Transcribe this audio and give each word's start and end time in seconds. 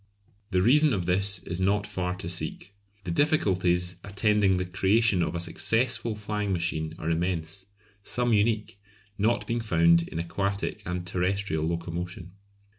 The 0.49 0.63
reason 0.63 0.93
of 0.93 1.05
this 1.05 1.43
is 1.43 1.59
not 1.59 1.85
far 1.85 2.15
to 2.15 2.27
seek. 2.27 2.73
The 3.03 3.11
difficulties 3.11 3.97
attending 4.03 4.57
the 4.57 4.65
creation 4.65 5.21
of 5.21 5.35
a 5.35 5.39
successful 5.39 6.15
flying 6.15 6.51
machine 6.51 6.95
are 6.97 7.11
immense, 7.11 7.67
some 8.01 8.33
unique, 8.33 8.79
not 9.19 9.45
being 9.45 9.61
found 9.61 10.07
in 10.07 10.17
aquatic 10.17 10.81
and 10.87 11.05
terrestrial 11.05 11.65
locomotion. 11.65 12.31